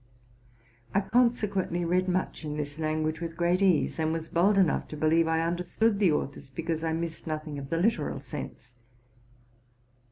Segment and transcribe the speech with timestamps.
[0.95, 4.97] I consequently read much in this language, with great ease, and was bold enough to
[4.97, 8.73] believe I understood the authors, because I missed nothing of the literal sense.